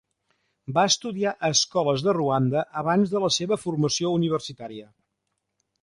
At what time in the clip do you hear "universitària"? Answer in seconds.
4.23-4.93